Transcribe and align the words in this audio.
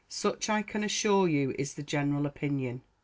Such 0.09 0.49
I 0.49 0.63
can 0.63 0.83
assure 0.83 1.27
you 1.27 1.53
is 1.59 1.75
the 1.75 1.83
general 1.83 2.25
opinion. 2.25 2.81